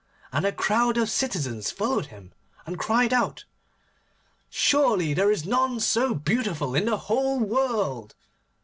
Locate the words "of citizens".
0.97-1.69